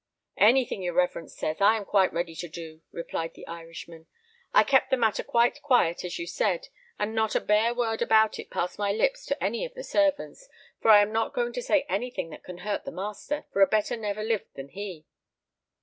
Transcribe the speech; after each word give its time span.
"Anything 0.39 0.81
your 0.81 0.95
reverence 0.95 1.37
says, 1.37 1.61
I 1.61 1.77
am 1.77 1.85
quite 1.85 2.11
ready 2.11 2.33
to 2.33 2.47
do," 2.47 2.81
replied 2.91 3.35
the 3.35 3.45
Irishman. 3.45 4.07
"I 4.51 4.63
kept 4.63 4.89
the 4.89 4.97
matter 4.97 5.21
quite 5.21 5.61
quiet 5.61 6.03
as 6.03 6.17
you 6.17 6.25
said, 6.25 6.69
and 6.97 7.13
not 7.13 7.35
a 7.35 7.39
bare 7.39 7.75
word 7.75 8.01
about 8.01 8.39
it 8.39 8.49
passed 8.49 8.79
my 8.79 8.91
lips 8.91 9.27
to 9.27 9.43
any 9.43 9.63
of 9.63 9.75
the 9.75 9.83
servants, 9.83 10.49
for 10.81 10.89
I 10.89 11.03
am 11.03 11.11
not 11.11 11.35
going 11.35 11.53
to 11.53 11.61
say 11.61 11.85
anything 11.87 12.31
that 12.31 12.43
can 12.43 12.59
hurt 12.65 12.83
the 12.83 12.91
master, 12.91 13.45
for 13.53 13.61
a 13.61 13.67
better 13.67 13.95
never 13.95 14.23
lived 14.23 14.51
than 14.55 14.69
he." 14.69 15.05